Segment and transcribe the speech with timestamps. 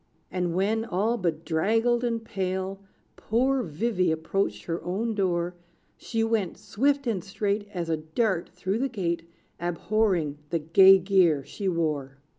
[0.31, 2.81] And when, all bedraggled and pale,
[3.17, 5.53] Poor Vivy approached her own door,
[5.95, 9.29] She went, swift and straight As a dart, through the gate,
[9.59, 12.17] Abhorring the gay gear she wore.